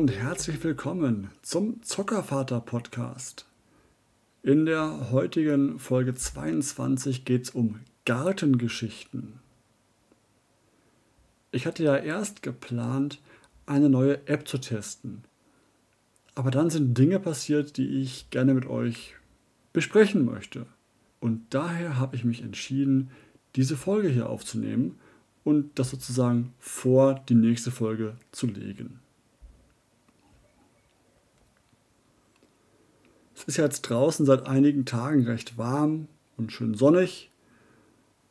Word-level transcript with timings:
und 0.00 0.12
herzlich 0.12 0.64
willkommen 0.64 1.30
zum 1.42 1.82
Zockervater 1.82 2.62
Podcast. 2.62 3.44
In 4.42 4.64
der 4.64 5.10
heutigen 5.10 5.78
Folge 5.78 6.14
22 6.14 7.26
geht 7.26 7.42
es 7.42 7.50
um 7.50 7.80
Gartengeschichten. 8.06 9.34
Ich 11.52 11.66
hatte 11.66 11.84
ja 11.84 11.98
erst 11.98 12.42
geplant, 12.42 13.20
eine 13.66 13.90
neue 13.90 14.26
App 14.26 14.48
zu 14.48 14.56
testen. 14.56 15.22
Aber 16.34 16.50
dann 16.50 16.70
sind 16.70 16.96
Dinge 16.96 17.20
passiert, 17.20 17.76
die 17.76 18.00
ich 18.00 18.30
gerne 18.30 18.54
mit 18.54 18.64
euch 18.64 19.16
besprechen 19.74 20.24
möchte. 20.24 20.64
Und 21.20 21.42
daher 21.50 21.98
habe 21.98 22.16
ich 22.16 22.24
mich 22.24 22.40
entschieden, 22.40 23.10
diese 23.54 23.76
Folge 23.76 24.08
hier 24.08 24.30
aufzunehmen 24.30 24.98
und 25.44 25.78
das 25.78 25.90
sozusagen 25.90 26.54
vor 26.58 27.22
die 27.28 27.34
nächste 27.34 27.70
Folge 27.70 28.16
zu 28.32 28.46
legen. 28.46 28.98
Es 33.40 33.48
ist 33.48 33.56
jetzt 33.56 33.82
draußen 33.82 34.26
seit 34.26 34.46
einigen 34.46 34.84
Tagen 34.84 35.24
recht 35.24 35.56
warm 35.56 36.08
und 36.36 36.52
schön 36.52 36.74
sonnig. 36.74 37.30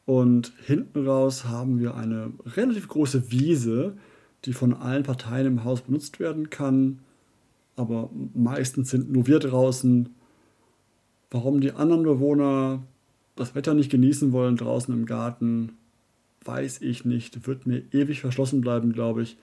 Und 0.05 0.53
hinten 0.65 1.07
raus 1.07 1.45
haben 1.45 1.79
wir 1.79 1.95
eine 1.95 2.31
relativ 2.45 2.87
große 2.87 3.31
Wiese, 3.31 3.97
die 4.45 4.53
von 4.53 4.75
allen 4.75 5.01
Parteien 5.01 5.47
im 5.47 5.63
Haus 5.63 5.81
benutzt 5.81 6.19
werden 6.19 6.51
kann. 6.51 6.99
Aber 7.75 8.11
meistens 8.35 8.91
sind 8.91 9.11
nur 9.11 9.25
wir 9.25 9.39
draußen. 9.39 10.13
Warum 11.31 11.59
die 11.59 11.71
anderen 11.71 12.03
Bewohner 12.03 12.83
das 13.35 13.55
Wetter 13.55 13.73
nicht 13.73 13.89
genießen 13.89 14.31
wollen 14.31 14.57
draußen 14.57 14.93
im 14.93 15.07
Garten, 15.07 15.73
weiß 16.45 16.81
ich 16.81 17.03
nicht. 17.03 17.47
Wird 17.47 17.65
mir 17.65 17.81
ewig 17.91 18.21
verschlossen 18.21 18.61
bleiben, 18.61 18.93
glaube 18.93 19.23
ich. 19.23 19.37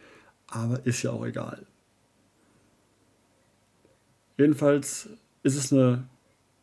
Aber 0.47 0.87
ist 0.87 1.03
ja 1.03 1.11
auch 1.11 1.27
egal. 1.27 1.67
Jedenfalls 4.39 5.09
ist 5.47 5.57
es 5.57 5.73
eine 5.73 6.05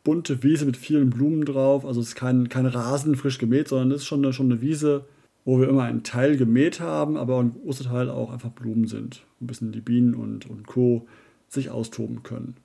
bunte 0.04 0.42
Wiese 0.42 0.66
mit 0.66 0.76
vielen 0.76 1.08
Blumen 1.08 1.46
drauf. 1.46 1.86
Also 1.86 2.00
es 2.00 2.08
ist 2.08 2.14
kein, 2.14 2.50
kein 2.50 2.66
Rasen 2.66 3.16
frisch 3.16 3.38
gemäht, 3.38 3.68
sondern 3.68 3.90
es 3.92 4.02
ist 4.02 4.06
schon 4.06 4.22
eine, 4.22 4.34
schon 4.34 4.52
eine 4.52 4.60
Wiese, 4.60 5.06
wo 5.46 5.58
wir 5.58 5.68
immer 5.68 5.84
einen 5.84 6.02
Teil 6.02 6.36
gemäht 6.36 6.80
haben, 6.80 7.16
aber 7.16 7.40
ein 7.40 7.54
großer 7.54 7.84
Teil 7.84 8.10
auch 8.10 8.30
einfach 8.30 8.50
Blumen 8.50 8.86
sind. 8.86 9.24
Ein 9.40 9.46
bisschen 9.46 9.72
die 9.72 9.80
Bienen 9.80 10.14
und, 10.14 10.48
und 10.48 10.66
Co. 10.66 11.06
sich 11.48 11.70
austoben 11.70 12.22
können. 12.22 12.56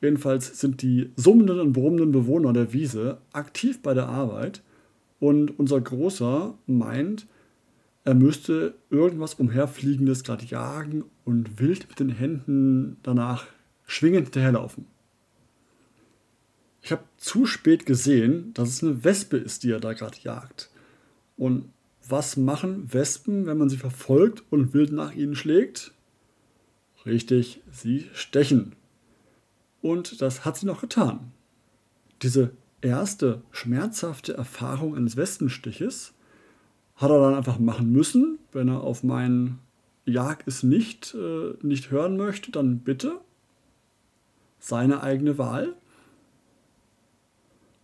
Jedenfalls 0.00 0.58
sind 0.58 0.80
die 0.80 1.10
summenden 1.16 1.60
und 1.60 1.74
brummenden 1.74 2.12
Bewohner 2.12 2.54
der 2.54 2.72
Wiese 2.72 3.18
aktiv 3.32 3.82
bei 3.82 3.92
der 3.92 4.08
Arbeit 4.08 4.62
und 5.18 5.58
unser 5.58 5.78
Großer 5.78 6.54
meint, 6.66 7.26
er 8.04 8.14
müsste 8.14 8.74
irgendwas 8.88 9.34
umherfliegendes 9.34 10.24
gerade 10.24 10.46
jagen 10.46 11.04
und 11.30 11.60
wild 11.60 11.88
mit 11.88 12.00
den 12.00 12.08
Händen 12.08 12.96
danach 13.04 13.46
schwingend 13.86 14.24
hinterherlaufen. 14.24 14.86
Ich 16.82 16.90
habe 16.90 17.04
zu 17.18 17.46
spät 17.46 17.86
gesehen, 17.86 18.52
dass 18.54 18.68
es 18.68 18.82
eine 18.82 19.04
Wespe 19.04 19.36
ist, 19.36 19.62
die 19.62 19.70
er 19.70 19.78
da 19.78 19.92
gerade 19.92 20.18
jagt. 20.22 20.70
Und 21.36 21.70
was 22.08 22.36
machen 22.36 22.92
Wespen, 22.92 23.46
wenn 23.46 23.58
man 23.58 23.68
sie 23.68 23.76
verfolgt 23.76 24.42
und 24.50 24.74
wild 24.74 24.90
nach 24.90 25.14
ihnen 25.14 25.36
schlägt? 25.36 25.92
Richtig, 27.06 27.60
sie 27.70 28.10
stechen. 28.12 28.74
Und 29.82 30.20
das 30.20 30.44
hat 30.44 30.56
sie 30.56 30.66
noch 30.66 30.80
getan. 30.80 31.30
Diese 32.22 32.50
erste 32.80 33.42
schmerzhafte 33.52 34.34
Erfahrung 34.34 34.96
eines 34.96 35.16
Wespenstiches 35.16 36.12
hat 36.96 37.10
er 37.10 37.20
dann 37.20 37.34
einfach 37.34 37.60
machen 37.60 37.92
müssen. 37.92 38.40
Wenn 38.50 38.66
er 38.66 38.80
auf 38.80 39.04
meinen 39.04 39.60
Jag 40.10 40.38
es 40.46 40.62
nicht, 40.62 41.14
äh, 41.14 41.54
nicht 41.62 41.90
hören 41.90 42.16
möchte, 42.16 42.50
dann 42.50 42.80
bitte. 42.80 43.20
Seine 44.58 45.02
eigene 45.02 45.38
Wahl. 45.38 45.74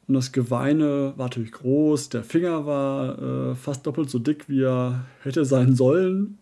Und 0.09 0.15
das 0.15 0.33
Geweine 0.33 1.15
war 1.17 1.27
natürlich 1.27 1.53
groß, 1.53 2.11
der 2.11 2.23
Finger 2.23 2.65
war 2.67 3.51
äh, 3.51 3.55
fast 3.55 3.87
doppelt 3.87 4.09
so 4.09 4.19
dick, 4.19 4.49
wie 4.49 4.63
er 4.63 5.05
hätte 5.23 5.45
sein 5.45 5.75
sollen. 5.75 6.39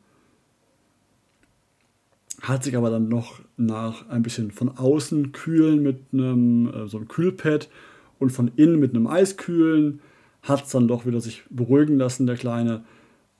Hat 2.42 2.62
sich 2.62 2.76
aber 2.76 2.90
dann 2.90 3.08
noch 3.08 3.40
nach 3.56 4.08
ein 4.10 4.22
bisschen 4.22 4.50
von 4.50 4.76
außen 4.76 5.32
kühlen 5.32 5.82
mit 5.82 5.98
einem 6.12 6.68
äh, 6.74 6.88
so 6.88 6.98
einem 6.98 7.08
Kühlpad 7.08 7.70
und 8.18 8.30
von 8.30 8.50
innen 8.56 8.78
mit 8.78 8.90
einem 8.94 9.06
Eiskühlen 9.06 10.00
hat 10.42 10.64
es 10.64 10.72
dann 10.72 10.88
doch 10.88 11.06
wieder 11.06 11.22
sich 11.22 11.44
beruhigen 11.48 11.96
lassen, 11.96 12.26
der 12.26 12.36
Kleine. 12.36 12.84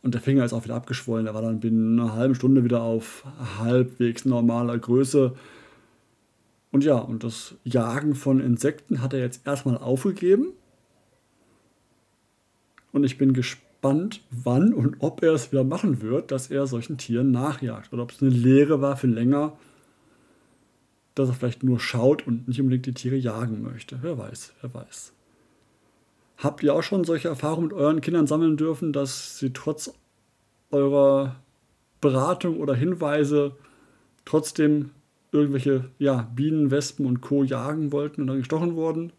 Und 0.05 0.13
der 0.13 0.21
Finger 0.21 0.45
ist 0.45 0.53
auch 0.53 0.65
wieder 0.65 0.75
abgeschwollen. 0.75 1.27
Er 1.27 1.33
war 1.33 1.41
dann 1.41 1.61
binnen 1.61 1.99
einer 1.99 2.13
halben 2.13 2.35
Stunde 2.35 2.63
wieder 2.63 2.83
auf 2.83 3.25
halbwegs 3.59 4.27
normaler 4.27 4.79
Größe. 4.79 5.35
Und 6.71 6.85
ja, 6.85 6.99
und 6.99 7.25
das 7.25 7.55
Jagen 7.65 8.15
von 8.15 8.39
Insekten 8.39 9.01
hat 9.01 9.15
er 9.15 9.21
jetzt 9.21 9.47
erstmal 9.47 9.79
aufgegeben. 9.79 10.49
Und 12.93 13.05
ich 13.05 13.17
bin 13.17 13.33
gespannt, 13.33 14.21
wann 14.31 14.75
und 14.75 14.97
ob 14.99 15.23
er 15.23 15.33
es 15.33 15.53
wieder 15.53 15.65
machen 15.65 16.03
wird, 16.03 16.31
dass 16.31 16.51
er 16.51 16.67
solchen 16.67 16.99
Tieren 16.99 17.31
nachjagt. 17.31 17.91
Oder 17.95 18.03
ob 18.03 18.11
es 18.11 18.21
eine 18.21 18.31
Lehre 18.31 18.83
war 18.83 18.99
für 18.99 19.07
länger, 19.07 19.57
dass 21.15 21.31
er 21.31 21.35
vielleicht 21.35 21.63
nur 21.63 21.81
schaut 21.81 22.27
und 22.27 22.47
nicht 22.47 22.61
unbedingt 22.61 22.85
die 22.85 22.93
Tiere 22.93 23.17
jagen 23.17 23.63
möchte. 23.63 24.01
Wer 24.03 24.19
weiß, 24.19 24.53
wer 24.61 24.75
weiß. 24.75 25.15
Habt 26.39 26.62
ihr 26.62 26.75
auch 26.75 26.83
schon 26.83 27.05
solche 27.05 27.28
Erfahrungen 27.28 27.69
mit 27.69 27.77
euren 27.77 28.00
Kindern 28.00 28.27
sammeln 28.27 28.56
dürfen, 28.56 28.93
dass 28.93 29.39
sie 29.39 29.53
trotz 29.53 29.93
eurer 30.71 31.37
Beratung 32.00 32.59
oder 32.59 32.75
Hinweise 32.75 33.56
trotzdem 34.25 34.91
irgendwelche 35.33 35.91
ja, 35.99 36.28
Bienen, 36.34 36.71
Wespen 36.71 37.06
und 37.06 37.21
Co. 37.21 37.44
jagen 37.44 37.93
wollten 37.93 38.23
und 38.23 38.27
dann 38.28 38.39
gestochen 38.39 38.75
wurden? 38.75 39.12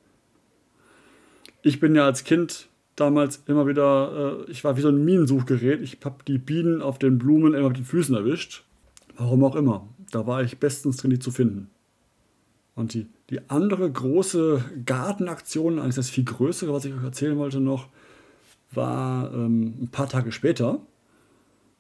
Ich 1.62 1.80
bin 1.80 1.96
ja 1.96 2.06
als 2.06 2.24
Kind 2.24 2.68
damals 2.96 3.44
immer 3.48 3.68
wieder, 3.68 4.46
äh, 4.48 4.52
ich 4.52 4.64
war 4.64 4.78
wie 4.78 4.82
so 4.82 4.90
ein 4.90 5.04
Minensuchgerät. 5.04 5.82
Ich 5.82 5.98
habe 6.06 6.24
die 6.28 6.38
Bienen 6.38 6.82
auf 6.82 7.00
den 7.00 7.18
Blumen 7.18 7.54
immer 7.54 7.70
mit 7.70 7.78
den 7.78 7.86
Füßen 7.86 8.16
erwischt. 8.16 8.64
Warum 9.18 9.44
auch 9.44 9.56
immer. 9.56 9.88
Da 10.12 10.28
war 10.28 10.44
ich 10.44 10.58
bestens 10.60 10.98
drin, 10.98 11.12
die 11.12 11.20
zu 11.20 11.32
finden. 11.32 11.70
Und 12.76 12.94
die, 12.94 13.08
die 13.30 13.50
andere 13.50 13.90
große 13.90 14.64
Gartenaktion, 14.86 15.80
eigentlich 15.80 15.96
das 15.96 16.10
viel 16.10 16.26
größere, 16.26 16.74
was 16.74 16.86
ich 16.86 16.94
euch 16.94 17.04
erzählen 17.04 17.38
wollte 17.38 17.62
noch, 17.62 17.88
war 18.72 19.34
ähm, 19.34 19.76
ein 19.82 19.90
paar 19.90 20.10
Tage 20.10 20.32
später. 20.32 20.80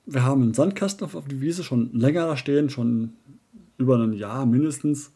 Wir 0.05 0.23
haben 0.23 0.41
einen 0.41 0.53
Sandkasten 0.53 1.05
auf, 1.05 1.15
auf 1.15 1.27
die 1.27 1.41
Wiese 1.41 1.63
schon 1.63 1.91
länger 1.93 2.27
da 2.27 2.37
stehen, 2.37 2.69
schon 2.69 3.13
über 3.77 3.97
ein 3.97 4.13
Jahr 4.13 4.45
mindestens. 4.45 5.11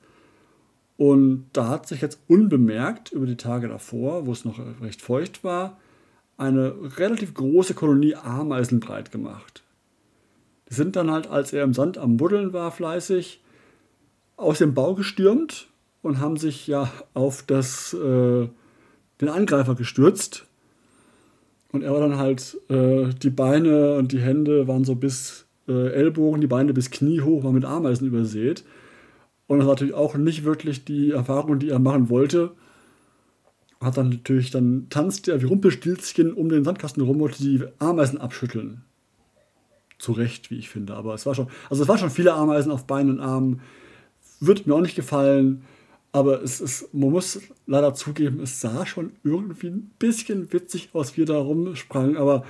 Und 0.97 1.45
da 1.53 1.69
hat 1.69 1.87
sich 1.87 2.01
jetzt 2.01 2.19
unbemerkt 2.27 3.13
über 3.13 3.25
die 3.25 3.37
Tage 3.37 3.69
davor, 3.69 4.25
wo 4.25 4.33
es 4.33 4.43
noch 4.43 4.59
recht 4.81 5.01
feucht 5.01 5.45
war, 5.45 5.77
eine 6.35 6.73
relativ 6.97 7.33
große 7.33 7.73
Kolonie 7.73 8.15
Ameisen 8.15 8.81
breit 8.81 9.11
gemacht. 9.11 9.63
Die 10.69 10.73
sind 10.73 10.97
dann 10.97 11.09
halt, 11.09 11.27
als 11.27 11.53
er 11.53 11.63
im 11.63 11.73
Sand 11.73 11.97
am 11.97 12.17
Buddeln 12.17 12.51
war, 12.51 12.71
fleißig, 12.71 13.41
aus 14.39 14.59
dem 14.59 14.73
Bau 14.73 14.95
gestürmt 14.95 15.67
und 16.01 16.19
haben 16.19 16.37
sich 16.37 16.67
ja 16.67 16.91
auf 17.13 17.43
das, 17.43 17.93
äh, 17.93 18.47
den 19.21 19.29
Angreifer 19.29 19.75
gestürzt. 19.75 20.45
Und 21.71 21.83
er 21.83 21.93
war 21.93 21.99
dann 21.99 22.17
halt, 22.17 22.57
äh, 22.69 23.09
die 23.21 23.29
Beine 23.29 23.97
und 23.97 24.11
die 24.11 24.19
Hände 24.19 24.67
waren 24.67 24.85
so 24.85 24.95
bis 24.95 25.45
äh, 25.67 25.91
Ellbogen, 25.91 26.41
die 26.41 26.47
Beine 26.47 26.73
bis 26.73 26.89
Knie 26.89 27.21
hoch, 27.21 27.43
war 27.43 27.51
mit 27.51 27.65
Ameisen 27.65 28.07
übersät. 28.07 28.63
Und 29.47 29.59
das 29.59 29.67
war 29.67 29.73
natürlich 29.73 29.93
auch 29.93 30.15
nicht 30.15 30.43
wirklich 30.43 30.85
die 30.85 31.11
Erfahrung, 31.11 31.59
die 31.59 31.69
er 31.69 31.79
machen 31.79 32.09
wollte. 32.09 32.51
Hat 33.81 33.97
dann 33.97 34.09
natürlich, 34.09 34.51
dann 34.51 34.87
tanzt 34.89 35.27
er 35.27 35.41
wie 35.41 35.45
Rumpelstilzchen 35.45 36.33
um 36.33 36.49
den 36.49 36.63
Sandkasten 36.63 37.03
rum 37.03 37.21
und 37.21 37.39
die 37.39 37.63
Ameisen 37.79 38.19
abschütteln. 38.19 38.83
Zu 39.97 40.13
Recht, 40.13 40.49
wie 40.49 40.57
ich 40.57 40.69
finde. 40.69 40.95
Aber 40.95 41.13
es 41.13 41.25
war 41.25 41.35
schon, 41.35 41.47
also 41.69 41.83
es 41.83 41.89
waren 41.89 41.97
schon 41.97 42.09
viele 42.09 42.33
Ameisen 42.33 42.71
auf 42.71 42.85
Beinen 42.85 43.17
und 43.17 43.19
Armen. 43.19 43.61
Wird 44.39 44.67
mir 44.67 44.75
auch 44.75 44.81
nicht 44.81 44.95
gefallen. 44.95 45.63
Aber 46.11 46.41
es 46.41 46.59
ist, 46.59 46.91
man 46.93 47.11
muss 47.11 47.39
leider 47.67 47.93
zugeben, 47.93 48.39
es 48.41 48.61
sah 48.61 48.85
schon 48.85 49.11
irgendwie 49.23 49.67
ein 49.67 49.91
bisschen 49.99 50.51
witzig 50.51 50.89
aus, 50.93 51.15
wie 51.15 51.21
er 51.21 51.27
da 51.27 51.37
rumsprang. 51.37 52.17
Aber 52.17 52.45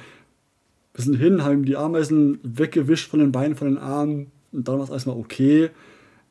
wir 0.93 1.03
sind 1.03 1.15
hin, 1.15 1.43
haben 1.43 1.65
die 1.65 1.75
Ameisen 1.75 2.39
weggewischt 2.43 3.09
von 3.09 3.19
den 3.19 3.31
Beinen, 3.31 3.55
von 3.55 3.67
den 3.67 3.77
Armen. 3.77 4.31
Und 4.51 4.67
dann 4.67 4.77
war 4.77 4.85
es 4.85 4.89
erstmal 4.89 5.17
okay. 5.17 5.71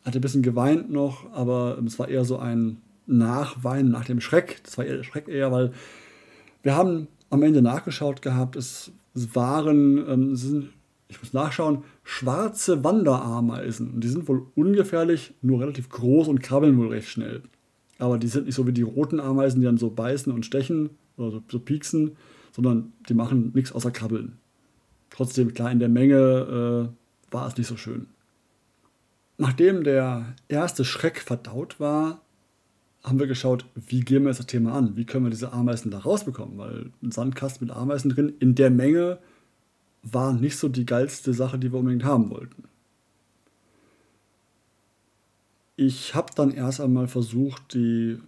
Hat 0.04 0.14
ein 0.14 0.20
bisschen 0.22 0.42
geweint 0.42 0.90
noch, 0.90 1.30
aber 1.32 1.78
es 1.84 1.98
war 1.98 2.08
eher 2.08 2.24
so 2.24 2.38
ein 2.38 2.78
Nachweinen 3.06 3.90
nach 3.90 4.04
dem 4.04 4.20
Schreck. 4.20 4.60
Das 4.64 4.78
war 4.78 4.86
eher 4.86 4.96
der 4.96 5.04
Schreck 5.04 5.28
eher, 5.28 5.52
weil 5.52 5.72
wir 6.62 6.76
haben 6.76 7.08
am 7.30 7.42
Ende 7.42 7.60
nachgeschaut 7.62 8.22
gehabt. 8.22 8.56
Es, 8.56 8.90
es 9.14 9.34
waren, 9.34 9.98
ähm, 10.08 10.32
es 10.32 10.42
sind 10.42 10.70
ich 11.08 11.20
muss 11.20 11.32
nachschauen, 11.32 11.84
schwarze 12.04 12.84
Wanderameisen. 12.84 13.94
Und 13.94 14.04
die 14.04 14.08
sind 14.08 14.28
wohl 14.28 14.46
ungefährlich, 14.54 15.32
nur 15.40 15.60
relativ 15.60 15.88
groß 15.88 16.28
und 16.28 16.42
krabbeln 16.42 16.76
wohl 16.76 16.88
recht 16.88 17.08
schnell. 17.08 17.42
Aber 17.98 18.18
die 18.18 18.28
sind 18.28 18.46
nicht 18.46 18.54
so 18.54 18.66
wie 18.66 18.72
die 18.72 18.82
roten 18.82 19.18
Ameisen, 19.18 19.60
die 19.60 19.64
dann 19.64 19.78
so 19.78 19.90
beißen 19.90 20.32
und 20.32 20.46
stechen 20.46 20.90
oder 21.16 21.30
so, 21.30 21.42
so 21.48 21.58
pieksen, 21.58 22.16
sondern 22.52 22.92
die 23.08 23.14
machen 23.14 23.52
nichts 23.54 23.72
außer 23.72 23.90
krabbeln. 23.90 24.38
trotzdem, 25.10 25.54
klar, 25.54 25.72
in 25.72 25.80
der 25.80 25.88
Menge 25.88 26.92
äh, 27.30 27.32
war 27.32 27.48
es 27.48 27.56
nicht 27.56 27.66
so 27.66 27.76
schön. 27.76 28.06
Nachdem 29.38 29.84
der 29.84 30.34
erste 30.48 30.84
Schreck 30.84 31.20
verdaut 31.20 31.80
war, 31.80 32.20
haben 33.02 33.18
wir 33.18 33.26
geschaut, 33.26 33.64
wie 33.74 34.00
gehen 34.00 34.24
wir 34.24 34.30
jetzt 34.30 34.40
das 34.40 34.46
Thema 34.46 34.74
an? 34.74 34.96
Wie 34.96 35.04
können 35.04 35.24
wir 35.24 35.30
diese 35.30 35.52
Ameisen 35.52 35.90
da 35.90 35.98
rausbekommen? 35.98 36.58
Weil 36.58 36.90
ein 37.02 37.12
Sandkasten 37.12 37.66
mit 37.66 37.74
Ameisen 37.74 38.10
drin 38.10 38.32
in 38.40 38.54
der 38.54 38.70
Menge 38.70 39.18
war 40.02 40.32
nicht 40.32 40.56
so 40.56 40.68
die 40.68 40.86
geilste 40.86 41.32
Sache, 41.32 41.58
die 41.58 41.72
wir 41.72 41.78
unbedingt 41.78 42.04
haben 42.04 42.30
wollten. 42.30 42.64
Ich 45.76 46.14
habe 46.14 46.32
dann 46.34 46.50
erst 46.50 46.80
einmal 46.80 47.06
versucht, 47.06 47.74
die 47.74 48.18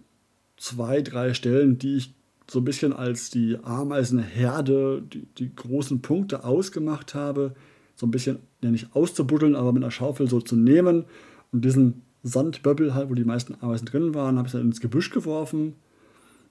zwei, 0.57 1.01
drei 1.01 1.33
Stellen, 1.33 1.77
die 1.77 1.97
ich 1.97 2.13
so 2.49 2.59
ein 2.59 2.65
bisschen 2.65 2.93
als 2.93 3.29
die 3.29 3.57
Ameisenherde, 3.63 5.01
die, 5.01 5.25
die 5.37 5.55
großen 5.55 6.01
Punkte 6.01 6.43
ausgemacht 6.43 7.15
habe, 7.15 7.55
so 7.95 8.05
ein 8.05 8.11
bisschen, 8.11 8.39
ja 8.61 8.71
nicht 8.71 8.95
auszubuddeln, 8.95 9.55
aber 9.55 9.71
mit 9.73 9.83
einer 9.83 9.91
Schaufel 9.91 10.29
so 10.29 10.41
zu 10.41 10.55
nehmen 10.55 11.05
und 11.51 11.65
diesen 11.65 12.01
Sandböppel 12.23 12.93
halt, 12.93 13.09
wo 13.09 13.13
die 13.15 13.23
meisten 13.23 13.55
Ameisen 13.61 13.85
drin 13.85 14.13
waren, 14.13 14.37
habe 14.37 14.47
ich 14.47 14.51
dann 14.51 14.61
ins 14.61 14.81
Gebüsch 14.81 15.09
geworfen, 15.09 15.75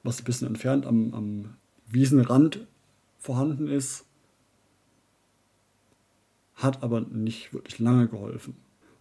was 0.02 0.20
ein 0.20 0.25
bisschen 0.25 0.49
entfernt 0.49 0.87
am, 0.87 1.14
am 1.14 1.44
Wiesenrand 1.87 2.66
vorhanden 3.19 3.69
ist. 3.69 4.05
Hat 6.61 6.83
aber 6.83 7.01
nicht 7.01 7.53
wirklich 7.53 7.79
lange 7.79 8.09
geholfen. 8.09 8.55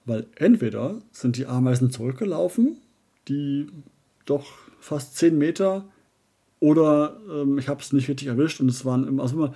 Weil 0.05 0.25
entweder 0.35 1.01
sind 1.11 1.37
die 1.37 1.45
Ameisen 1.45 1.91
zurückgelaufen, 1.91 2.77
die 3.27 3.67
doch 4.25 4.45
fast 4.79 5.17
10 5.17 5.37
Meter, 5.37 5.85
oder 6.59 7.17
ähm, 7.29 7.57
ich 7.57 7.69
habe 7.69 7.81
es 7.81 7.93
nicht 7.93 8.09
richtig 8.09 8.27
erwischt 8.27 8.59
und 8.59 8.69
es 8.69 8.83
waren 8.85 9.07
immer, 9.07 9.23
also 9.23 9.35
immer, 9.35 9.53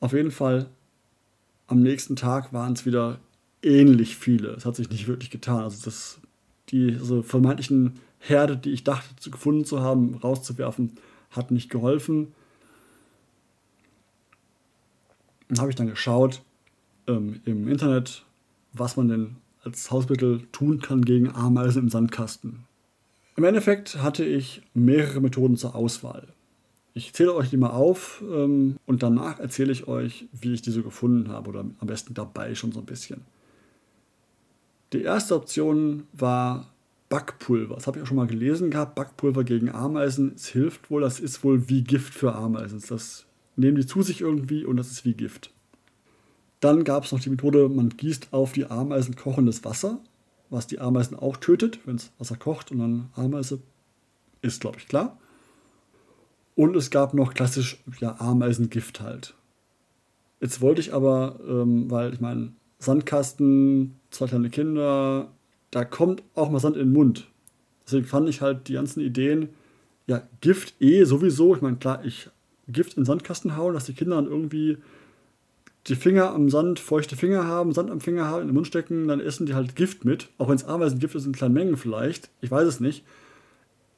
auf 0.00 0.12
jeden 0.12 0.30
Fall 0.30 0.68
am 1.66 1.82
nächsten 1.82 2.16
Tag 2.16 2.52
waren 2.52 2.72
es 2.72 2.86
wieder 2.86 3.18
ähnlich 3.62 4.16
viele. 4.16 4.50
Es 4.50 4.64
hat 4.64 4.76
sich 4.76 4.88
nicht 4.88 5.08
wirklich 5.08 5.30
getan. 5.30 5.62
Also 5.62 5.84
das, 5.84 6.18
die 6.68 6.96
also 6.98 7.22
vermeintlichen 7.22 7.98
Herde, 8.18 8.56
die 8.56 8.70
ich 8.70 8.84
dachte 8.84 9.30
gefunden 9.30 9.64
zu 9.64 9.80
haben, 9.80 10.14
rauszuwerfen, 10.14 10.92
hat 11.30 11.50
nicht 11.50 11.70
geholfen. 11.70 12.32
Dann 15.48 15.58
habe 15.58 15.70
ich 15.70 15.76
dann 15.76 15.88
geschaut 15.88 16.42
ähm, 17.06 17.40
im 17.44 17.68
Internet, 17.68 18.24
was 18.72 18.96
man 18.96 19.08
denn 19.08 19.36
als 19.62 19.90
Hausmittel 19.90 20.42
tun 20.52 20.80
kann 20.80 21.04
gegen 21.04 21.30
Ameisen 21.30 21.82
im 21.82 21.88
Sandkasten. 21.88 22.64
Im 23.36 23.44
Endeffekt 23.44 24.02
hatte 24.02 24.24
ich 24.24 24.62
mehrere 24.74 25.20
Methoden 25.20 25.56
zur 25.56 25.74
Auswahl. 25.74 26.28
Ich 26.94 27.12
zähle 27.12 27.34
euch 27.34 27.50
die 27.50 27.58
mal 27.58 27.70
auf 27.70 28.22
ähm, 28.26 28.76
und 28.86 29.02
danach 29.02 29.38
erzähle 29.38 29.72
ich 29.72 29.86
euch, 29.86 30.26
wie 30.32 30.54
ich 30.54 30.62
diese 30.62 30.82
gefunden 30.82 31.28
habe 31.28 31.50
oder 31.50 31.60
am 31.60 31.86
besten 31.86 32.14
dabei 32.14 32.54
schon 32.54 32.72
so 32.72 32.80
ein 32.80 32.86
bisschen. 32.86 33.20
Die 34.94 35.02
erste 35.02 35.34
Option 35.34 36.04
war 36.14 36.72
Backpulver. 37.08 37.74
Das 37.74 37.86
habe 37.86 37.98
ich 37.98 38.04
auch 38.04 38.08
schon 38.08 38.16
mal 38.16 38.26
gelesen 38.26 38.70
gehabt. 38.70 38.94
Backpulver 38.94 39.44
gegen 39.44 39.68
Ameisen. 39.68 40.32
Es 40.34 40.46
hilft 40.46 40.90
wohl, 40.90 41.02
das 41.02 41.20
ist 41.20 41.44
wohl 41.44 41.68
wie 41.68 41.82
Gift 41.82 42.14
für 42.14 42.34
Ameisen. 42.34 42.82
Das 42.88 43.26
nehmen 43.56 43.76
die 43.76 43.86
zu 43.86 44.02
sich 44.02 44.22
irgendwie 44.22 44.64
und 44.64 44.76
das 44.76 44.90
ist 44.90 45.04
wie 45.04 45.14
Gift. 45.14 45.50
Dann 46.66 46.82
gab 46.82 47.04
es 47.04 47.12
noch 47.12 47.20
die 47.20 47.30
Methode, 47.30 47.68
man 47.68 47.90
gießt 47.90 48.32
auf 48.32 48.50
die 48.50 48.66
Ameisen 48.66 49.14
kochendes 49.14 49.64
Wasser, 49.64 50.00
was 50.50 50.66
die 50.66 50.80
Ameisen 50.80 51.16
auch 51.16 51.36
tötet, 51.36 51.78
wenn 51.86 51.96
das 51.96 52.10
Wasser 52.18 52.34
kocht 52.34 52.72
und 52.72 52.80
dann 52.80 53.08
Ameise 53.14 53.60
ist, 54.42 54.62
glaube 54.62 54.78
ich, 54.78 54.88
klar. 54.88 55.16
Und 56.56 56.74
es 56.74 56.90
gab 56.90 57.14
noch 57.14 57.34
klassisch 57.34 57.80
ja, 58.00 58.16
Ameisengift 58.18 59.00
halt. 59.00 59.34
Jetzt 60.40 60.60
wollte 60.60 60.80
ich 60.80 60.92
aber, 60.92 61.38
ähm, 61.48 61.88
weil 61.88 62.12
ich 62.12 62.20
meine, 62.20 62.52
Sandkasten, 62.80 63.94
zwei 64.10 64.26
kleine 64.26 64.50
Kinder, 64.50 65.30
da 65.70 65.84
kommt 65.84 66.24
auch 66.34 66.50
mal 66.50 66.58
Sand 66.58 66.74
in 66.74 66.88
den 66.88 66.92
Mund. 66.92 67.28
Deswegen 67.86 68.06
fand 68.06 68.28
ich 68.28 68.40
halt 68.40 68.66
die 68.66 68.72
ganzen 68.72 69.02
Ideen, 69.02 69.50
ja, 70.08 70.20
Gift 70.40 70.74
eh 70.82 71.04
sowieso. 71.04 71.54
Ich 71.54 71.62
meine, 71.62 71.76
klar, 71.76 72.04
ich 72.04 72.28
Gift 72.66 72.94
in 72.94 73.02
den 73.02 73.06
Sandkasten 73.06 73.56
hauen, 73.56 73.72
dass 73.72 73.84
die 73.84 73.94
Kinder 73.94 74.16
dann 74.16 74.26
irgendwie 74.26 74.78
die 75.88 75.96
Finger 75.96 76.32
am 76.32 76.48
Sand, 76.50 76.80
feuchte 76.80 77.16
Finger 77.16 77.46
haben, 77.46 77.72
Sand 77.72 77.90
am 77.90 78.00
Finger 78.00 78.26
haben, 78.26 78.42
in 78.42 78.48
den 78.48 78.54
Mund 78.54 78.66
stecken, 78.66 79.06
dann 79.06 79.20
essen 79.20 79.46
die 79.46 79.54
halt 79.54 79.76
Gift 79.76 80.04
mit. 80.04 80.28
Auch 80.38 80.48
wenn 80.48 80.56
es 80.56 80.64
Ameisengift 80.64 81.14
ist 81.14 81.26
in 81.26 81.32
kleinen 81.32 81.54
Mengen 81.54 81.76
vielleicht. 81.76 82.30
Ich 82.40 82.50
weiß 82.50 82.66
es 82.66 82.80
nicht. 82.80 83.04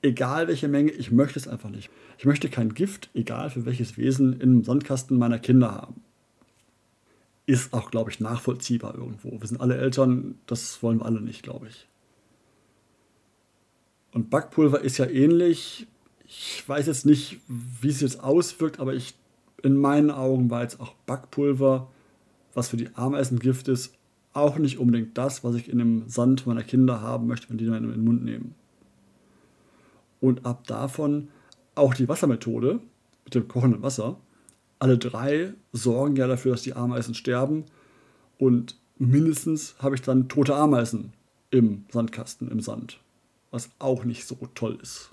Egal 0.03 0.49
welche 0.49 0.69
Menge, 0.69 0.93
ich 0.93 1.11
möchte 1.11 1.39
es 1.39 1.49
einfach 1.49 1.71
nicht. 1.71 1.91
Ich 2.19 2.25
möchte 2.25 2.49
kein 2.49 2.75
Gift, 2.75 3.11
egal 3.15 3.51
für 3.51 3.65
welches 3.65 3.97
Wesen, 3.97 4.39
im 4.41 4.63
Sandkasten 4.65 5.19
meiner 5.19 5.39
Kinder 5.39 5.73
haben. 5.73 6.03
Ist 7.47 7.73
auch, 7.73 7.91
glaube 7.91 8.11
ich, 8.11 8.21
nachvollziehbar 8.21 8.95
irgendwo. 8.95 9.41
Wir 9.41 9.49
sind 9.49 9.61
alle 9.61 9.77
Eltern, 9.77 10.39
das 10.47 10.83
wollen 10.83 11.01
wir 11.01 11.07
alle 11.07 11.21
nicht, 11.21 11.43
glaube 11.43 11.69
ich. 11.69 11.89
Und 14.13 14.31
Backpulver 14.31 14.83
ist 14.83 14.99
ja 14.99 15.07
ähnlich. 15.07 15.87
Ich 16.27 16.63
weiß 16.67 16.87
jetzt 16.87 17.07
nicht, 17.07 17.41
wie 17.47 17.89
es 17.89 18.01
jetzt 18.01 18.23
auswirkt, 18.23 18.81
aber 18.81 18.95
ich 18.95 19.15
in 19.63 19.77
meinen 19.77 20.11
Augen 20.11 20.51
war 20.51 20.63
jetzt 20.63 20.81
auch 20.81 20.95
Backpulver, 21.07 21.89
was 22.55 22.69
für 22.69 22.77
die 22.77 22.95
Ameisengift 22.95 23.69
ist, 23.69 23.95
auch 24.33 24.59
nicht 24.59 24.79
unbedingt 24.79 25.19
das, 25.19 25.43
was 25.43 25.55
ich 25.55 25.69
in 25.69 25.79
dem 25.79 26.09
Sand 26.09 26.47
meiner 26.47 26.63
Kinder 26.63 27.01
haben 27.01 27.27
möchte, 27.27 27.51
wenn 27.51 27.59
die 27.59 27.67
dann 27.67 27.85
in 27.85 27.91
den 27.91 28.05
Mund 28.05 28.25
nehmen. 28.25 28.55
Und 30.21 30.47
ab 30.47 30.67
davon 30.67 31.29
auch 31.75 31.95
die 31.95 32.09
Wassermethode 32.09 32.81
mit 33.25 33.35
dem 33.35 33.49
kochenden 33.49 33.83
Wasser. 33.83 34.19
Alle 34.79 34.99
drei 34.99 35.55
sorgen 35.73 36.17
ja 36.17 36.27
dafür, 36.27 36.53
dass 36.53 36.63
die 36.63 36.75
Ameisen 36.75 37.15
sterben. 37.15 37.65
Und 38.39 38.77
mindestens 38.99 39.77
habe 39.79 39.95
ich 39.95 40.03
dann 40.03 40.29
tote 40.29 40.55
Ameisen 40.55 41.13
im 41.51 41.85
Sandkasten, 41.91 42.51
im 42.51 42.61
Sand. 42.61 43.01
Was 43.51 43.71
auch 43.79 44.05
nicht 44.05 44.27
so 44.27 44.37
toll 44.55 44.79
ist. 44.83 45.11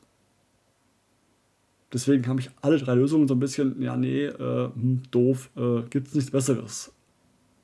Deswegen 1.95 2.27
habe 2.27 2.42
ich 2.42 2.50
alle 2.62 2.77
drei 2.77 2.94
Lösungen 2.94 3.25
so 3.25 3.36
ein 3.36 3.39
bisschen, 3.39 3.81
ja, 3.81 3.95
nee, 3.95 4.25
äh, 4.25 4.69
hm, 4.69 5.03
doof, 5.12 5.50
äh, 5.56 5.81
gibt 5.89 6.09
es 6.09 6.13
nichts 6.13 6.30
Besseres. 6.30 6.92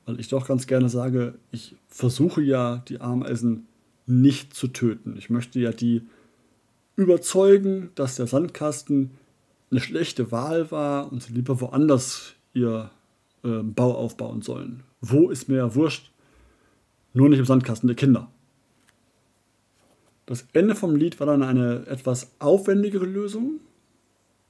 Weil 0.05 0.21
ich 0.21 0.29
doch 0.29 0.47
ganz 0.47 0.67
gerne 0.67 0.87
sage, 0.87 1.33
ich 1.51 1.75
versuche 1.89 2.41
ja, 2.41 2.77
die 2.87 3.01
Ameisen 3.01 3.67
nicht 4.05 4.53
zu 4.53 4.69
töten. 4.69 5.17
Ich 5.17 5.29
möchte 5.29 5.59
ja 5.59 5.73
die 5.73 6.03
überzeugen, 6.95 7.89
dass 7.95 8.15
der 8.15 8.25
Sandkasten 8.25 9.11
eine 9.69 9.81
schlechte 9.81 10.31
Wahl 10.31 10.71
war 10.71 11.11
und 11.11 11.21
sie 11.21 11.33
lieber 11.33 11.59
woanders 11.59 12.35
ihr 12.53 12.89
äh, 13.43 13.61
Bau 13.61 13.93
aufbauen 13.93 14.41
sollen. 14.41 14.83
Wo 15.01 15.29
ist 15.29 15.49
mir 15.49 15.57
ja 15.57 15.75
wurscht, 15.75 16.09
nur 17.13 17.27
nicht 17.27 17.39
im 17.39 17.45
Sandkasten 17.45 17.87
der 17.87 17.97
Kinder. 17.97 18.31
Das 20.25 20.45
Ende 20.53 20.73
vom 20.73 20.95
Lied 20.95 21.19
war 21.19 21.27
dann 21.27 21.43
eine 21.43 21.85
etwas 21.87 22.31
aufwendigere 22.39 23.05
Lösung, 23.05 23.59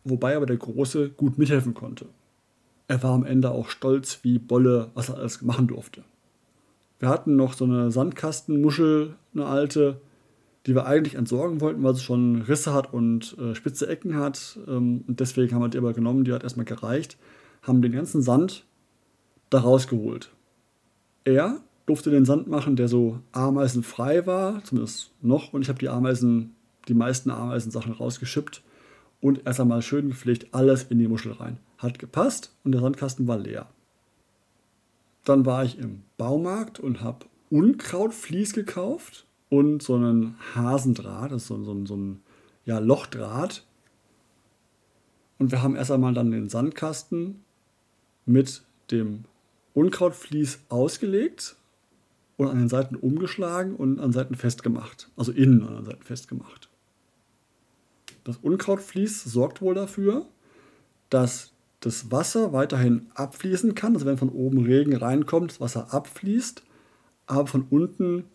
wobei 0.04 0.36
aber 0.36 0.46
der 0.46 0.58
Große 0.58 1.10
gut 1.10 1.38
mithelfen 1.38 1.74
konnte. 1.74 2.06
Er 2.88 3.02
war 3.04 3.14
am 3.14 3.26
Ende 3.26 3.52
auch 3.52 3.70
stolz 3.70 4.20
wie 4.24 4.40
Bolle, 4.40 4.92
was 4.94 5.10
er 5.10 5.18
alles 5.18 5.42
machen 5.42 5.68
durfte. 5.68 6.04
Wir 7.00 7.10
hatten 7.10 7.36
noch 7.36 7.54
so 7.54 7.66
eine 7.66 7.90
Sandkastenmuschel, 7.90 9.16
eine 9.34 9.46
alte, 9.46 10.02
die 10.66 10.76
wir 10.76 10.86
eigentlich 10.86 11.16
entsorgen 11.16 11.62
wollten, 11.62 11.82
weil 11.84 11.96
sie 11.96 12.04
schon 12.04 12.42
Risse 12.44 12.74
hat 12.74 12.94
und 12.94 13.38
äh, 13.40 13.56
spitze 13.56 13.88
Ecken 13.88 14.16
hat. 14.16 14.60
Ähm, 14.68 15.04
und 15.08 15.20
deswegen 15.20 15.56
haben 15.56 15.62
wir 15.62 15.70
die 15.70 15.78
aber 15.78 15.94
genommen, 15.94 16.26
die 16.26 16.34
hat 16.34 16.44
erstmal 16.44 16.66
gereicht, 16.66 17.18
haben 17.64 17.82
den 17.82 17.92
ganzen 17.92 18.22
Sand 18.22 18.66
da 19.50 19.60
rausgeholt. 19.60 20.30
Er 21.24 21.62
durfte 21.86 22.12
den 22.12 22.26
Sand 22.26 22.48
machen, 22.48 22.76
der 22.76 22.88
so 22.88 23.20
ameisenfrei 23.32 24.26
war, 24.28 24.64
zumindest 24.64 25.12
noch, 25.22 25.54
und 25.54 25.62
ich 25.62 25.70
habe 25.70 25.80
die 25.80 25.90
Ameisen, 25.90 26.56
die 26.88 26.94
meisten 26.94 27.32
Ameisensachen 27.32 27.94
rausgeschippt 27.94 28.64
und 29.22 29.46
erst 29.46 29.60
einmal 29.60 29.82
schön 29.82 30.10
gepflegt 30.10 30.54
alles 30.54 30.84
in 30.84 31.00
die 31.00 31.08
Muschel 31.08 31.34
rein. 31.34 31.58
Hat 31.78 32.00
gepasst 32.00 32.52
und 32.64 32.74
der 32.74 32.82
Sandkasten 32.82 33.28
war 33.28 33.38
leer. 33.38 33.68
Dann 35.24 35.46
war 35.46 35.64
ich 35.64 35.78
im 35.78 36.02
Baumarkt 36.18 36.80
und 36.80 37.02
habe 37.02 37.26
Unkrautvlies 37.50 38.54
gekauft 38.54 39.26
und 39.50 39.84
so 39.84 39.96
einen 39.96 40.36
Hasendraht, 40.56 41.32
das 41.32 41.44
ist 41.44 41.48
so, 41.50 41.64
so, 41.64 41.86
so 41.86 41.96
ein 41.96 42.22
ja, 42.66 42.80
Lochdraht. 42.80 43.64
Und 45.38 45.52
wir 45.52 45.62
haben 45.62 45.76
erst 45.76 45.92
einmal 45.92 46.14
dann 46.14 46.32
den 46.32 46.50
Sandkasten 46.50 47.44
mit 48.26 48.64
dem 48.92 49.26
Unkrautvlies 49.74 50.60
ausgelegt 50.70 51.56
und 52.38 52.48
an 52.48 52.58
den 52.58 52.70
Seiten 52.70 52.96
umgeschlagen 52.96 53.76
und 53.76 54.00
an 54.00 54.12
Seiten 54.12 54.36
festgemacht. 54.36 55.10
Also 55.16 55.32
innen 55.32 55.68
an 55.68 55.76
den 55.76 55.86
Seiten 55.86 56.04
festgemacht. 56.04 56.71
Das 58.24 58.38
Unkrautvlies 58.38 59.24
sorgt 59.24 59.62
wohl 59.62 59.74
dafür, 59.74 60.26
dass 61.10 61.52
das 61.80 62.12
Wasser 62.12 62.54
weiterhin 62.54 63.10
abfließen 63.16 63.76
kann. 63.76 63.94
Also 63.94 64.06
wenn 64.06 64.18
von 64.18 64.30
oben 64.30 64.64
Regen 64.64 64.96
reinkommt, 64.96 65.52
das 65.52 65.62
Wasser 65.62 65.94
abfließt, 65.94 66.64
aber 67.28 67.48
von 67.48 67.66
unten 67.70 68.26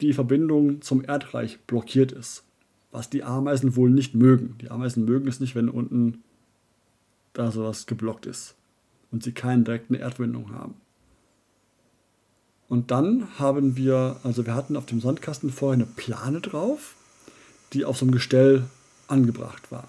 die 0.00 0.12
Verbindung 0.12 0.82
zum 0.82 1.04
Erdreich 1.04 1.60
blockiert 1.66 2.12
ist. 2.12 2.44
Was 2.90 3.08
die 3.08 3.22
Ameisen 3.22 3.76
wohl 3.76 3.90
nicht 3.90 4.14
mögen. 4.14 4.56
Die 4.60 4.70
Ameisen 4.70 5.04
mögen 5.04 5.28
es 5.28 5.40
nicht, 5.40 5.54
wenn 5.54 5.68
unten 5.68 6.22
da 7.32 7.50
sowas 7.50 7.86
geblockt 7.86 8.26
ist. 8.26 8.56
und 9.10 9.24
sie 9.24 9.32
keine 9.32 9.64
direkte 9.64 9.96
Erdwindung 9.96 10.52
haben. 10.52 10.74
Und 12.68 12.92
dann 12.92 13.26
haben 13.38 13.76
wir, 13.76 14.20
also 14.22 14.46
wir 14.46 14.54
hatten 14.54 14.76
auf 14.76 14.86
dem 14.86 15.00
Sandkasten 15.00 15.50
vorher 15.50 15.74
eine 15.74 15.86
Plane 15.86 16.40
drauf, 16.40 16.94
die 17.72 17.84
auf 17.84 17.98
so 17.98 18.04
einem 18.04 18.12
Gestell 18.12 18.64
angebracht 19.10 19.70
war. 19.70 19.88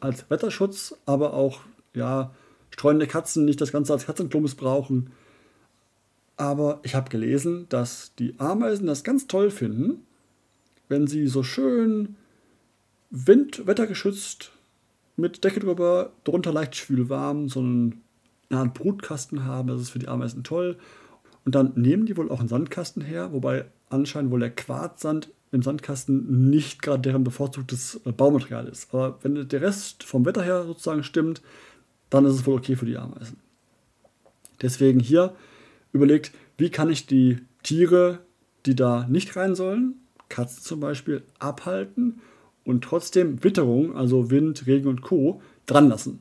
Als 0.00 0.28
Wetterschutz, 0.30 0.94
aber 1.06 1.34
auch, 1.34 1.60
ja, 1.94 2.34
streunende 2.70 3.06
Katzen 3.06 3.44
nicht 3.44 3.60
das 3.60 3.72
Ganze 3.72 3.92
als 3.92 4.06
Katzenklo 4.06 4.40
missbrauchen. 4.40 5.12
Aber 6.36 6.80
ich 6.82 6.94
habe 6.94 7.10
gelesen, 7.10 7.66
dass 7.68 8.14
die 8.18 8.38
Ameisen 8.38 8.86
das 8.86 9.04
ganz 9.04 9.26
toll 9.26 9.50
finden, 9.50 10.04
wenn 10.88 11.06
sie 11.06 11.26
so 11.26 11.42
schön 11.42 12.16
wind-, 13.10 13.66
wettergeschützt 13.66 14.50
mit 15.16 15.44
Decke 15.44 15.60
drüber, 15.60 16.12
drunter 16.24 16.52
leicht 16.52 16.74
schwülwarm, 16.74 17.48
so 17.48 17.60
einen, 17.60 18.02
Art 18.50 18.74
Brutkasten 18.74 19.44
haben. 19.44 19.68
Das 19.68 19.80
ist 19.80 19.90
für 19.90 19.98
die 19.98 20.08
Ameisen 20.08 20.44
toll. 20.44 20.76
Und 21.44 21.54
dann 21.54 21.72
nehmen 21.74 22.06
die 22.06 22.16
wohl 22.16 22.30
auch 22.30 22.40
einen 22.40 22.48
Sandkasten 22.48 23.02
her, 23.02 23.32
wobei 23.32 23.64
anscheinend 23.88 24.30
wohl 24.30 24.40
der 24.40 24.50
Quarzsand 24.50 25.30
im 25.52 25.62
Sandkasten 25.62 26.50
nicht 26.50 26.82
gerade 26.82 27.02
deren 27.02 27.24
bevorzugtes 27.24 28.00
äh, 28.04 28.12
Baumaterial 28.12 28.66
ist. 28.66 28.92
Aber 28.92 29.18
wenn 29.22 29.48
der 29.48 29.60
Rest 29.60 30.02
vom 30.02 30.24
Wetter 30.24 30.42
her 30.42 30.64
sozusagen 30.64 31.04
stimmt, 31.04 31.42
dann 32.10 32.24
ist 32.24 32.34
es 32.34 32.46
wohl 32.46 32.58
okay 32.58 32.74
für 32.74 32.86
die 32.86 32.96
Ameisen. 32.96 33.36
Deswegen 34.60 35.00
hier 35.00 35.34
überlegt, 35.92 36.32
wie 36.56 36.70
kann 36.70 36.90
ich 36.90 37.06
die 37.06 37.38
Tiere, 37.62 38.20
die 38.66 38.74
da 38.74 39.06
nicht 39.08 39.36
rein 39.36 39.54
sollen, 39.54 39.94
Katzen 40.28 40.62
zum 40.62 40.80
Beispiel, 40.80 41.22
abhalten 41.38 42.20
und 42.64 42.82
trotzdem 42.82 43.44
Witterung, 43.44 43.94
also 43.96 44.30
Wind, 44.30 44.66
Regen 44.66 44.88
und 44.88 45.02
Co. 45.02 45.42
dran 45.66 45.88
lassen. 45.88 46.20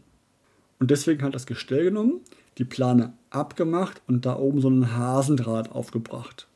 Und 0.79 0.91
deswegen 0.91 1.21
hat 1.23 1.35
das 1.35 1.45
Gestell 1.45 1.85
genommen, 1.85 2.21
die 2.57 2.65
Plane 2.65 3.13
abgemacht 3.29 4.01
und 4.07 4.25
da 4.25 4.35
oben 4.35 4.59
so 4.59 4.67
einen 4.67 4.95
Hasendraht 4.95 5.71
aufgebracht. 5.71 6.47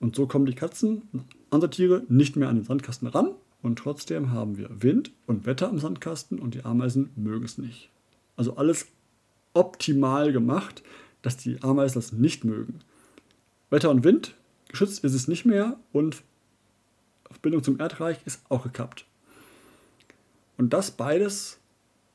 Und 0.00 0.14
so 0.14 0.26
kommen 0.26 0.46
die 0.46 0.54
Katzen, 0.54 1.02
andere 1.50 1.70
Tiere, 1.70 2.04
nicht 2.08 2.36
mehr 2.36 2.48
an 2.48 2.56
den 2.56 2.64
Sandkasten 2.64 3.08
ran 3.08 3.32
und 3.62 3.78
trotzdem 3.78 4.30
haben 4.30 4.56
wir 4.56 4.82
Wind 4.82 5.10
und 5.26 5.46
Wetter 5.46 5.68
im 5.68 5.78
Sandkasten 5.78 6.38
und 6.38 6.54
die 6.54 6.64
Ameisen 6.64 7.10
mögen 7.16 7.44
es 7.44 7.58
nicht. 7.58 7.90
Also 8.36 8.56
alles 8.56 8.86
optimal 9.54 10.32
gemacht, 10.32 10.82
dass 11.22 11.36
die 11.36 11.62
Ameisen 11.62 11.96
das 11.96 12.12
nicht 12.12 12.44
mögen. 12.44 12.80
Wetter 13.70 13.90
und 13.90 14.04
Wind, 14.04 14.34
geschützt 14.68 15.02
ist 15.02 15.14
es 15.14 15.26
nicht 15.26 15.44
mehr 15.44 15.76
und 15.92 16.22
Verbindung 17.30 17.62
zum 17.62 17.80
Erdreich 17.80 18.18
ist 18.24 18.42
auch 18.48 18.62
gekappt. 18.62 19.04
Und 20.56 20.72
das 20.72 20.92
beides 20.92 21.58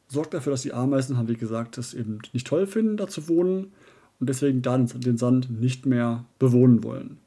sorgt 0.08 0.34
dafür, 0.34 0.52
dass 0.52 0.62
die 0.62 0.74
Ameisen, 0.74 1.18
haben 1.18 1.28
wie 1.28 1.36
gesagt, 1.36 1.78
es 1.78 1.94
eben 1.94 2.20
nicht 2.34 2.48
toll 2.48 2.68
finden, 2.68 2.98
da 2.98 3.08
zu 3.08 3.28
wohnen 3.28 3.74
und 4.20 4.30
deswegen 4.30 4.62
dann 4.62 4.88
den 4.88 5.18
Sand 5.18 5.50
nicht 5.50 5.86
mehr 5.86 6.26
bewohnen 6.40 6.84
wollen. 6.84 7.18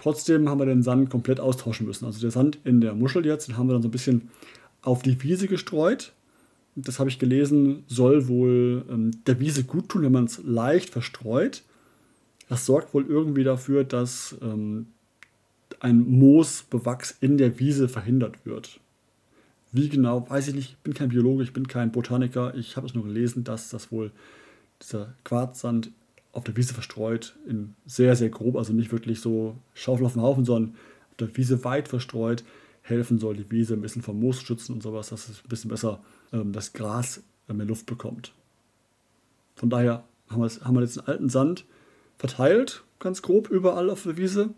Trotzdem 0.00 0.48
haben 0.48 0.58
wir 0.58 0.64
den 0.64 0.82
Sand 0.82 1.10
komplett 1.10 1.40
austauschen 1.40 1.86
müssen. 1.86 2.06
Also 2.06 2.20
der 2.20 2.30
Sand 2.30 2.58
in 2.64 2.80
der 2.80 2.94
Muschel 2.94 3.26
jetzt, 3.26 3.48
den 3.48 3.58
haben 3.58 3.68
wir 3.68 3.74
dann 3.74 3.82
so 3.82 3.88
ein 3.88 3.92
bisschen 3.92 4.30
auf 4.80 5.02
die 5.02 5.22
Wiese 5.22 5.46
gestreut. 5.46 6.14
Das 6.74 6.98
habe 6.98 7.10
ich 7.10 7.18
gelesen, 7.18 7.84
soll 7.86 8.26
wohl 8.26 8.86
ähm, 8.88 9.10
der 9.26 9.40
Wiese 9.40 9.64
gut 9.64 9.90
tun, 9.90 10.02
wenn 10.02 10.12
man 10.12 10.24
es 10.24 10.40
leicht 10.42 10.88
verstreut. 10.88 11.64
Das 12.48 12.64
sorgt 12.64 12.94
wohl 12.94 13.04
irgendwie 13.06 13.44
dafür, 13.44 13.84
dass 13.84 14.34
ähm, 14.40 14.86
ein 15.80 15.98
Moosbewachs 15.98 17.18
in 17.20 17.36
der 17.36 17.58
Wiese 17.58 17.86
verhindert 17.86 18.46
wird. 18.46 18.80
Wie 19.70 19.90
genau, 19.90 20.28
weiß 20.30 20.48
ich 20.48 20.54
nicht. 20.54 20.70
Ich 20.70 20.78
bin 20.78 20.94
kein 20.94 21.10
Biologe, 21.10 21.42
ich 21.42 21.52
bin 21.52 21.68
kein 21.68 21.92
Botaniker. 21.92 22.54
Ich 22.54 22.78
habe 22.78 22.86
es 22.86 22.94
nur 22.94 23.04
gelesen, 23.04 23.44
dass 23.44 23.68
das 23.68 23.92
wohl 23.92 24.12
dieser 24.82 25.12
Quarzsand 25.24 25.90
auf 26.32 26.44
der 26.44 26.56
Wiese 26.56 26.74
verstreut, 26.74 27.36
in 27.46 27.74
sehr, 27.86 28.14
sehr 28.16 28.28
grob, 28.28 28.56
also 28.56 28.72
nicht 28.72 28.92
wirklich 28.92 29.20
so 29.20 29.56
Schaufel 29.74 30.06
auf 30.06 30.12
dem 30.12 30.22
Haufen, 30.22 30.44
sondern 30.44 30.74
auf 31.10 31.16
der 31.18 31.36
Wiese 31.36 31.64
weit 31.64 31.88
verstreut, 31.88 32.44
helfen 32.82 33.18
soll, 33.18 33.36
die 33.36 33.50
Wiese 33.50 33.74
ein 33.74 33.80
bisschen 33.80 34.02
vom 34.02 34.20
Moos 34.20 34.40
schützen 34.40 34.74
und 34.74 34.82
sowas, 34.82 35.08
dass 35.08 35.28
es 35.28 35.42
ein 35.44 35.48
bisschen 35.48 35.70
besser 35.70 36.00
ähm, 36.32 36.52
das 36.52 36.72
Gras 36.72 37.22
äh, 37.48 37.52
mehr 37.52 37.66
Luft 37.66 37.86
bekommt. 37.86 38.32
Von 39.56 39.70
daher 39.70 40.04
haben 40.28 40.42
haben 40.42 40.74
wir 40.74 40.82
jetzt 40.82 40.96
den 40.96 41.06
alten 41.06 41.28
Sand 41.28 41.64
verteilt, 42.16 42.84
ganz 42.98 43.22
grob 43.22 43.50
überall 43.50 43.90
auf 43.90 44.04
der 44.04 44.16
Wiese 44.16 44.50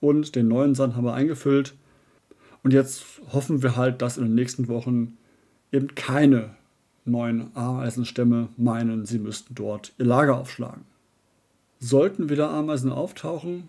und 0.00 0.34
den 0.34 0.48
neuen 0.48 0.74
Sand 0.74 0.96
haben 0.96 1.04
wir 1.04 1.14
eingefüllt. 1.14 1.74
Und 2.62 2.72
jetzt 2.72 3.04
hoffen 3.32 3.62
wir 3.62 3.76
halt, 3.76 4.00
dass 4.00 4.16
in 4.16 4.24
den 4.24 4.34
nächsten 4.34 4.68
Wochen 4.68 5.18
eben 5.70 5.94
keine 5.94 6.56
neuen 7.04 7.54
Ameisenstämme 7.54 8.48
meinen, 8.56 9.04
sie 9.04 9.18
müssten 9.18 9.54
dort 9.54 9.92
ihr 9.98 10.06
Lager 10.06 10.38
aufschlagen. 10.38 10.82
Sollten 11.80 12.28
wieder 12.28 12.50
Ameisen 12.50 12.92
auftauchen, 12.92 13.68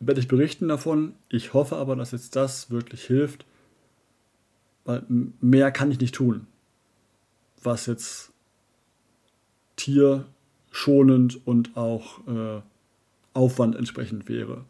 werde 0.00 0.20
ich 0.20 0.28
berichten 0.28 0.68
davon. 0.68 1.14
Ich 1.28 1.54
hoffe 1.54 1.76
aber, 1.76 1.96
dass 1.96 2.12
jetzt 2.12 2.36
das 2.36 2.70
wirklich 2.70 3.04
hilft, 3.04 3.46
weil 4.84 5.04
mehr 5.08 5.72
kann 5.72 5.90
ich 5.90 6.00
nicht 6.00 6.14
tun, 6.14 6.46
was 7.62 7.86
jetzt 7.86 8.32
tierschonend 9.76 11.46
und 11.46 11.76
auch 11.76 12.26
äh, 12.26 12.60
Aufwand 13.34 13.76
entsprechend 13.76 14.28
wäre. 14.28 14.64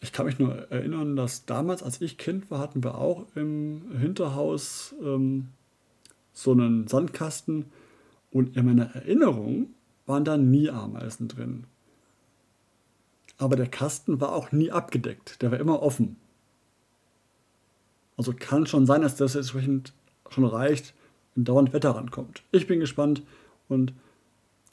Ich 0.00 0.12
kann 0.12 0.26
mich 0.26 0.38
nur 0.38 0.54
erinnern, 0.70 1.14
dass 1.14 1.44
damals, 1.44 1.82
als 1.82 2.00
ich 2.00 2.16
Kind 2.16 2.50
war, 2.50 2.58
hatten 2.58 2.82
wir 2.82 2.96
auch 2.96 3.26
im 3.34 3.82
Hinterhaus 3.98 4.94
ähm, 5.02 5.48
so 6.32 6.52
einen 6.52 6.88
Sandkasten 6.88 7.66
und 8.30 8.56
in 8.56 8.64
meiner 8.64 8.94
Erinnerung 8.94 9.74
waren 10.10 10.24
da 10.24 10.36
nie 10.36 10.68
Ameisen 10.68 11.28
drin. 11.28 11.64
Aber 13.38 13.56
der 13.56 13.68
Kasten 13.68 14.20
war 14.20 14.34
auch 14.34 14.52
nie 14.52 14.70
abgedeckt, 14.70 15.40
der 15.40 15.50
war 15.50 15.58
immer 15.58 15.80
offen. 15.80 16.16
Also 18.18 18.34
kann 18.38 18.66
schon 18.66 18.84
sein, 18.84 19.00
dass 19.00 19.16
das 19.16 19.34
entsprechend 19.34 19.94
schon 20.28 20.44
reicht, 20.44 20.92
wenn 21.34 21.44
dauernd 21.44 21.72
Wetter 21.72 21.92
rankommt. 21.92 22.42
Ich 22.52 22.66
bin 22.66 22.80
gespannt 22.80 23.22
und 23.68 23.94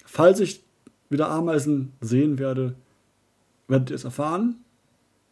falls 0.05 0.41
ich 0.41 0.63
wieder 1.09 1.29
Ameisen 1.29 1.93
sehen 2.01 2.39
werde, 2.39 2.75
werdet 3.69 3.91
ihr 3.91 3.95
es 3.95 4.03
erfahren. 4.03 4.57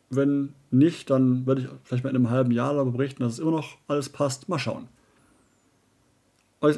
Wenn 0.09 0.53
nicht, 0.71 1.09
dann 1.09 1.45
werde 1.45 1.62
ich 1.62 1.67
vielleicht 1.83 2.03
mal 2.03 2.12
in 2.12 2.15
einem 2.15 2.29
halben 2.29 2.51
Jahr 2.51 2.74
darüber 2.74 2.91
berichten, 2.91 3.24
dass 3.24 3.33
es 3.33 3.39
immer 3.39 3.51
noch 3.51 3.77
alles 3.88 4.07
passt. 4.07 4.47
Mal 4.47 4.59
schauen. 4.59 4.88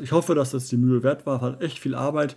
Ich 0.01 0.11
hoffe, 0.11 0.33
dass 0.33 0.51
das 0.51 0.69
die 0.69 0.77
Mühe 0.77 1.03
wert 1.03 1.25
war. 1.25 1.41
Hat 1.41 1.61
echt 1.61 1.77
viel 1.77 1.93
Arbeit 1.93 2.35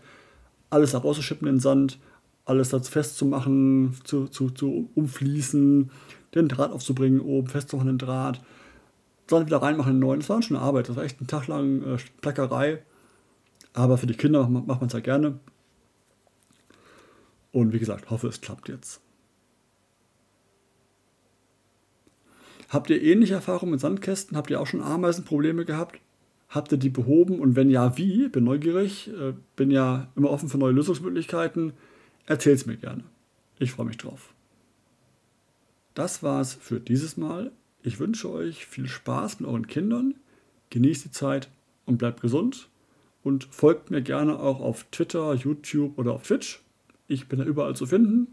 alles 0.70 0.92
da 0.92 0.98
rauszuschippen 0.98 1.46
in 1.48 1.56
den 1.56 1.60
Sand, 1.60 1.98
alles 2.44 2.70
da 2.70 2.80
festzumachen, 2.80 3.96
zu, 4.04 4.28
zu, 4.28 4.50
zu 4.50 4.90
umfließen, 4.94 5.90
den 6.34 6.48
Draht 6.48 6.72
aufzubringen, 6.72 7.20
oben 7.20 7.48
festzumachen, 7.48 7.88
den 7.88 7.98
Draht, 7.98 8.40
Sand 9.28 9.46
wieder 9.46 9.62
reinmachen 9.62 9.92
in 9.92 9.96
den 9.96 10.06
neuen. 10.06 10.20
Das 10.20 10.28
war 10.28 10.42
schon 10.42 10.56
Arbeit, 10.56 10.88
das 10.88 10.96
war 10.96 11.04
echt 11.04 11.20
ein 11.20 11.26
Tag 11.26 11.46
lang 11.46 11.82
äh, 11.82 11.98
Plackerei. 12.20 12.82
Aber 13.72 13.98
für 13.98 14.06
die 14.06 14.14
Kinder 14.14 14.48
macht 14.48 14.80
man 14.80 14.88
es 14.88 14.92
ja 14.92 15.00
gerne. 15.00 15.38
Und 17.52 17.72
wie 17.72 17.78
gesagt, 17.78 18.10
hoffe, 18.10 18.28
es 18.28 18.40
klappt 18.40 18.68
jetzt. 18.68 19.00
Habt 22.68 22.90
ihr 22.90 23.02
ähnliche 23.02 23.34
Erfahrungen 23.34 23.72
mit 23.72 23.80
Sandkästen? 23.80 24.36
Habt 24.36 24.50
ihr 24.50 24.60
auch 24.60 24.66
schon 24.66 24.82
Ameisenprobleme 24.82 25.64
gehabt? 25.64 26.00
Habt 26.50 26.73
ihr 26.73 26.78
die 26.78 26.90
behoben 26.90 27.38
und 27.38 27.54
wenn 27.54 27.71
ja, 27.71 27.97
wie? 27.97 28.28
Bin 28.28 28.45
neugierig, 28.45 29.09
äh, 29.09 29.33
bin 29.54 29.71
ja 29.71 30.09
immer 30.16 30.30
offen 30.30 30.49
für 30.49 30.59
neue 30.59 30.73
Lösungsmöglichkeiten. 30.73 31.73
Erzähl's 32.26 32.66
mir 32.66 32.76
gerne. 32.76 33.04
Ich 33.61 33.73
freue 33.73 33.87
mich 33.87 33.99
drauf. 33.99 34.35
Das 35.95 36.23
war's 36.23 36.54
für 36.54 36.80
dieses 36.80 37.16
Mal. 37.16 37.52
Ich 37.83 38.00
wünsche 38.00 38.30
euch 38.30 38.66
viel 38.66 38.88
Spaß 38.88 39.40
mit 39.40 39.49
euren 39.49 39.69
Kindern. 39.69 40.14
Genießt 40.71 41.04
die 41.04 41.11
Zeit 41.12 41.49
und 41.87 41.99
bleibt 41.99 42.21
gesund. 42.21 42.69
Und 43.23 43.45
folgt 43.50 43.90
mir 43.90 44.02
gerne 44.02 44.38
auch 44.38 44.61
auf 44.61 44.87
Twitter, 44.90 45.35
YouTube 45.35 45.99
oder 45.99 46.14
auf 46.14 46.25
Twitch. 46.25 46.62
Ich 47.07 47.28
bin 47.28 47.38
da 47.38 47.45
überall 47.45 47.76
zu 47.76 47.87
finden. 47.87 48.28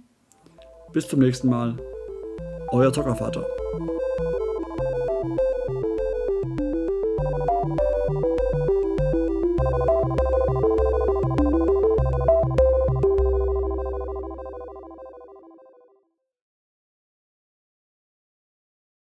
Bis 0.91 1.07
zum 1.07 1.19
nächsten 1.19 1.49
Mal. 1.49 1.77
Euer 2.69 2.91
Zockervater. 2.91 3.45